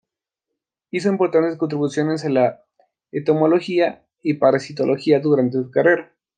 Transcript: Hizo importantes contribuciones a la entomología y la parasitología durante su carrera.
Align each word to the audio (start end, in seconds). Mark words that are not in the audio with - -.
Hizo 0.89 1.09
importantes 1.09 1.59
contribuciones 1.59 2.25
a 2.25 2.29
la 2.29 2.63
entomología 3.11 4.03
y 4.23 4.33
la 4.33 4.39
parasitología 4.39 5.19
durante 5.19 5.57
su 5.61 5.69
carrera. 5.69 6.11